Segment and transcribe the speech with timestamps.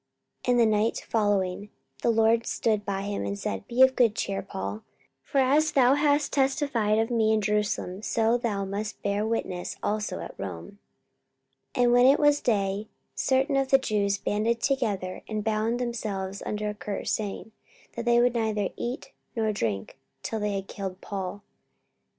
[0.45, 1.69] 44:023:011 And the night following
[2.01, 4.81] the Lord stood by him, and said, Be of good cheer, Paul:
[5.21, 8.35] for as thou hast testified of me in Jerusalem, so
[8.65, 10.79] must thou bear witness also at Rome.
[11.75, 16.41] 44:023:012 And when it was day, certain of the Jews banded together, and bound themselves
[16.47, 17.51] under a curse, saying
[17.95, 21.43] that they would neither eat nor drink till they had killed Paul.